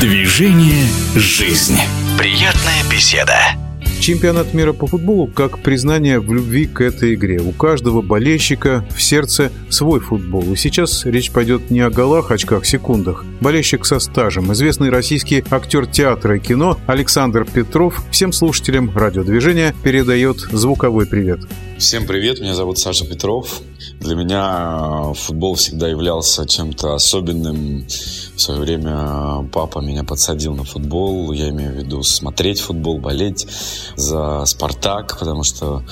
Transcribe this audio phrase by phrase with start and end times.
[0.00, 1.74] Движение «Жизнь».
[2.16, 3.34] Приятная беседа.
[4.00, 7.40] Чемпионат мира по футболу как признание в любви к этой игре.
[7.40, 10.52] У каждого болельщика в сердце свой футбол.
[10.52, 13.24] И сейчас речь пойдет не о голах, очках, секундах.
[13.40, 20.36] Болельщик со стажем, известный российский актер театра и кино Александр Петров всем слушателям радиодвижения передает
[20.38, 21.40] звуковой привет.
[21.76, 23.62] Всем привет, меня зовут Саша Петров.
[24.00, 27.86] Для меня футбол всегда являлся чем-то особенным.
[28.36, 31.32] В свое время папа меня подсадил на футбол.
[31.32, 33.46] Я имею в виду смотреть футбол, болеть
[33.96, 35.82] за «Спартак», потому что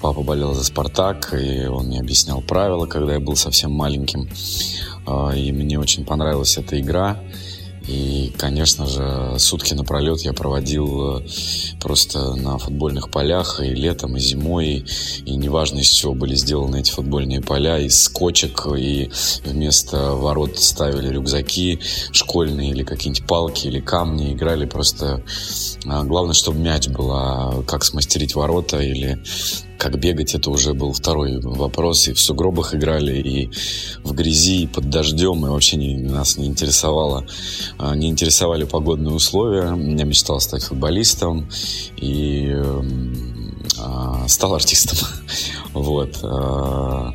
[0.00, 4.28] папа болел за «Спартак», и он мне объяснял правила, когда я был совсем маленьким.
[5.06, 7.18] А, и мне очень понравилась эта игра.
[7.86, 11.26] И, конечно же, сутки напролет я проводил э,
[11.80, 14.86] просто на футбольных полях и летом, и зимой.
[15.26, 19.10] И неважно, из чего были сделаны эти футбольные поля, из скотчек, и
[19.44, 21.80] вместо ворот ставили рюкзаки
[22.12, 24.32] школьные или какие-нибудь палки или камни.
[24.32, 25.22] Играли просто...
[25.86, 29.22] А, главное, чтобы мяч был, а как смастерить ворота или
[29.84, 32.08] как бегать, это уже был второй вопрос.
[32.08, 33.50] И в сугробах играли, и
[34.02, 35.44] в грязи, и под дождем.
[35.44, 37.26] И вообще не, нас не интересовало,
[37.76, 39.76] а, не интересовали погодные условия.
[39.98, 41.50] Я мечтал стать футболистом
[41.98, 42.82] и э,
[44.26, 44.96] стал артистом.
[45.74, 46.18] вот.
[46.22, 47.10] Э,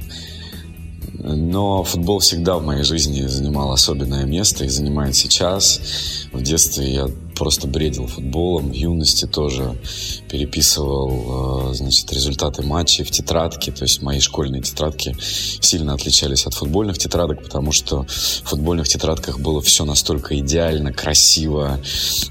[1.22, 5.82] но футбол всегда в моей жизни занимал особенное место и занимает сейчас.
[6.32, 7.08] В детстве я
[7.40, 9.78] просто бредил футболом, в юности тоже
[10.30, 15.16] переписывал, э, значит, результаты матчей в тетрадке, то есть мои школьные тетрадки
[15.62, 21.80] сильно отличались от футбольных тетрадок, потому что в футбольных тетрадках было все настолько идеально, красиво,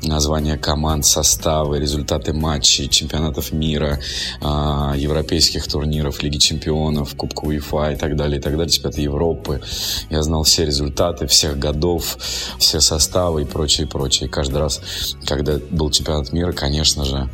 [0.02, 3.98] названия команд, составы, результаты матчей, чемпионатов мира,
[4.42, 9.62] а, европейских турниров, Лиги чемпионов, Кубка УЕФА и так далее, и так далее, чемпионаты Европы.
[10.10, 12.18] Я знал все результаты всех годов,
[12.58, 14.28] все составы и прочее, и прочее.
[14.28, 14.82] И каждый раз
[15.26, 17.28] когда был чемпионат мира, конечно же,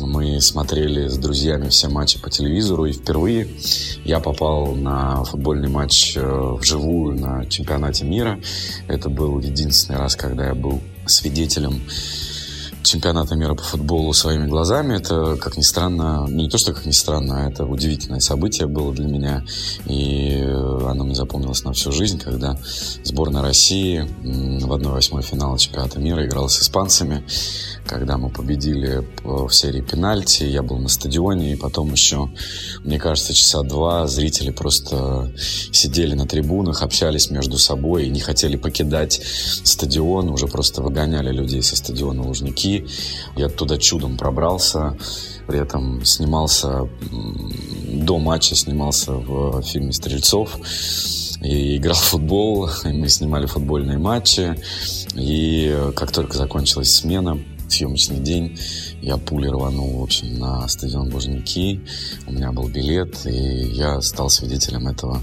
[0.00, 3.48] мы смотрели с друзьями все матчи по телевизору, и впервые
[4.04, 8.40] я попал на футбольный матч э, вживую на чемпионате мира.
[8.88, 11.82] Это был единственный раз, когда я был свидетелем
[12.82, 14.96] чемпионата мира по футболу своими глазами.
[14.96, 18.66] Это, как ни странно, ну, не то, что как ни странно, а это удивительное событие
[18.66, 19.44] было для меня.
[19.86, 22.58] И мне запомнилось на всю жизнь, когда
[23.04, 27.24] сборная России в 1-8 финала чемпионата мира играла с испанцами
[27.88, 32.28] когда мы победили в серии пенальти, я был на стадионе, и потом еще,
[32.84, 35.32] мне кажется, часа два зрители просто
[35.72, 39.20] сидели на трибунах, общались между собой и не хотели покидать
[39.64, 42.86] стадион, уже просто выгоняли людей со стадиона Лужники.
[43.36, 44.96] Я оттуда чудом пробрался,
[45.46, 46.88] при этом снимался,
[48.08, 50.58] до матча снимался в фильме «Стрельцов»,
[51.42, 54.58] и играл в футбол, мы снимали футбольные матчи.
[55.14, 57.38] И как только закончилась смена,
[57.68, 58.58] съемочный день.
[59.02, 61.80] Я пулей рванул, в общем, на стадион Лужники.
[62.26, 65.22] У меня был билет, и я стал свидетелем этого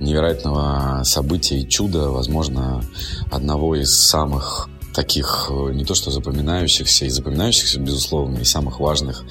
[0.00, 2.82] невероятного события и чуда, возможно,
[3.30, 9.24] одного из самых таких э, не то что запоминающихся и запоминающихся, безусловно, и самых важных,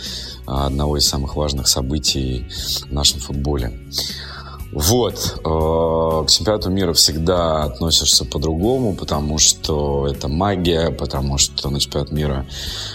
[0.48, 2.48] а одного из самых важных событий
[2.90, 3.72] в нашем футболе.
[4.72, 5.42] Вот.
[5.44, 12.12] Э, к чемпионату мира всегда относишься по-другому, потому что это магия, потому что на чемпионат
[12.12, 12.46] мира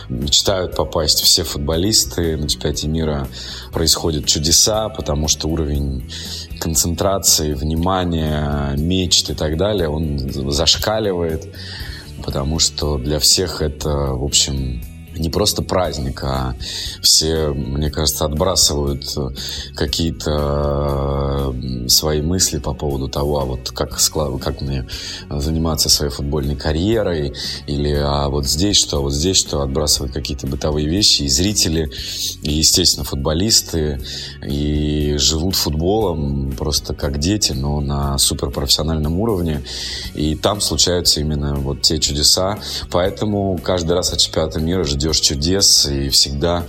[0.09, 2.37] мечтают попасть все футболисты.
[2.37, 3.29] На чемпионате мира
[3.73, 6.11] происходят чудеса, потому что уровень
[6.61, 10.19] концентрации, внимания, мечт и так далее, он
[10.51, 11.55] зашкаливает,
[12.25, 14.83] потому что для всех это, в общем,
[15.19, 16.55] не просто праздник, а
[17.03, 19.29] все, мне кажется, отбрасывают э,
[19.75, 23.99] какие-то э, свои мысли по поводу того, а вот как,
[24.41, 24.87] как мне
[25.31, 27.33] заниматься своей футбольной карьерой,
[27.67, 31.91] или а вот здесь что, а вот здесь что, отбрасывают какие-то бытовые вещи, и зрители,
[32.43, 34.01] и, естественно, футболисты,
[34.47, 39.63] и живут футболом просто как дети, но на суперпрофессиональном уровне,
[40.15, 42.59] и там случаются именно вот те чудеса,
[42.91, 46.65] поэтому каждый раз от чемпионата мира ждет ждешь чудес, и всегда...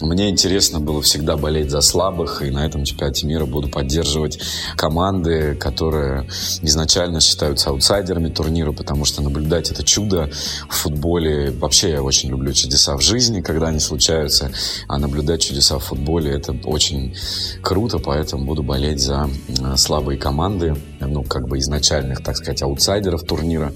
[0.00, 4.38] Мне интересно было всегда болеть за слабых, и на этом чемпионате мира буду поддерживать
[4.76, 6.26] команды, которые
[6.62, 10.30] изначально считаются аутсайдерами турнира, потому что наблюдать это чудо
[10.68, 11.50] в футболе...
[11.50, 14.50] Вообще я очень люблю чудеса в жизни, когда они случаются,
[14.88, 17.14] а наблюдать чудеса в футболе это очень
[17.62, 23.22] круто, поэтому буду болеть за э, слабые команды, ну, как бы изначальных, так сказать, аутсайдеров
[23.24, 23.72] турнира.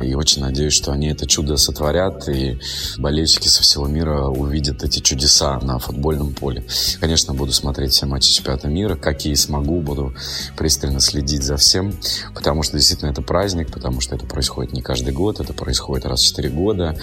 [0.00, 2.58] И очень надеюсь, что они это чудо сотворят, и
[2.98, 6.64] болельщики со всего мира увидят эти чудеса на футбольном поле.
[7.00, 10.14] Конечно, буду смотреть все матчи чемпионата мира, какие смогу, буду
[10.56, 11.94] пристально следить за всем,
[12.34, 16.20] потому что действительно это праздник, потому что это происходит не каждый год, это происходит раз
[16.20, 16.96] в 4 года,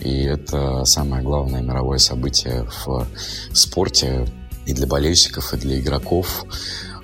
[0.00, 3.06] и это самое главное мировое событие в
[3.52, 4.26] спорте
[4.66, 6.44] и для болельщиков, и для игроков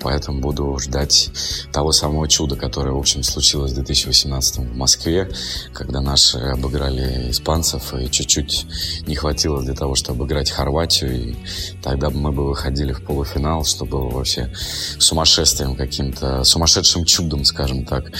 [0.05, 1.31] поэтому буду ждать
[1.73, 5.31] того самого чуда, которое, в общем, случилось в 2018 в Москве,
[5.73, 8.67] когда наши обыграли испанцев, и чуть-чуть
[9.07, 11.35] не хватило для того, чтобы обыграть Хорватию, и
[11.81, 14.53] тогда мы бы выходили в полуфинал, что было вообще
[14.99, 18.11] сумасшествием каким-то, сумасшедшим чудом, скажем так.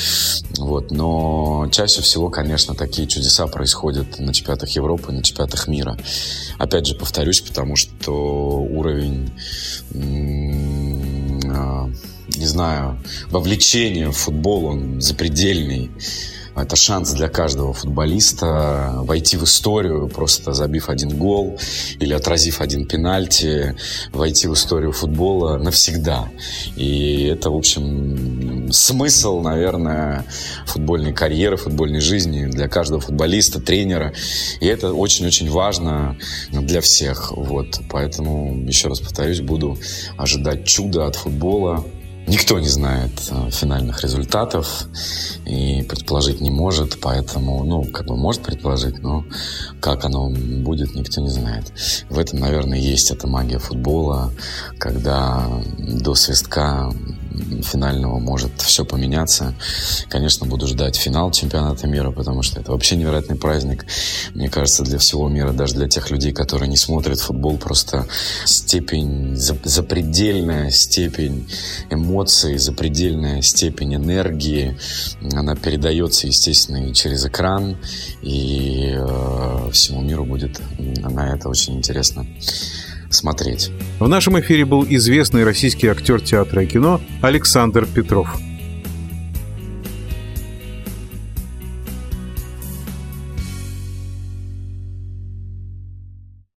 [0.57, 0.89] Вот.
[0.89, 5.95] Но чаще всего, конечно, такие чудеса происходят на чемпионатах Европы, на чемпионатах мира.
[6.57, 8.11] Опять же, повторюсь, потому что
[8.57, 9.31] уровень
[12.27, 12.99] не знаю,
[13.29, 15.91] вовлечение в футбол, он запредельный.
[16.55, 21.59] Это шанс для каждого футболиста войти в историю, просто забив один гол
[21.99, 23.75] или отразив один пенальти,
[24.13, 26.29] войти в историю футбола навсегда.
[26.77, 30.25] И это, в общем, смысл, наверное,
[30.65, 34.13] футбольной карьеры, футбольной жизни для каждого футболиста, тренера.
[34.61, 36.17] И это очень-очень важно
[36.51, 37.33] для всех.
[37.35, 37.81] Вот.
[37.89, 39.77] Поэтому, еще раз повторюсь, буду
[40.17, 41.83] ожидать чуда от футбола.
[42.27, 44.87] Никто не знает э, финальных результатов
[45.45, 49.25] и предположить не может, поэтому, ну, как бы может предположить, но
[49.79, 51.71] как оно будет, никто не знает.
[52.09, 54.31] В этом, наверное, есть эта магия футбола,
[54.79, 55.47] когда
[55.77, 56.91] до свистка
[57.65, 59.53] финального может все поменяться.
[60.09, 63.85] Конечно, буду ждать финал чемпионата мира, потому что это вообще невероятный праздник.
[64.33, 68.07] Мне кажется, для всего мира, даже для тех людей, которые не смотрят футбол, просто
[68.45, 71.47] степень, запредельная степень
[71.89, 74.77] эмоций, запредельная степень энергии,
[75.33, 77.77] она передается, естественно, и через экран,
[78.21, 82.25] и э, всему миру будет на это очень интересно
[83.15, 83.71] смотреть.
[83.99, 88.37] В нашем эфире был известный российский актер театра и кино Александр Петров.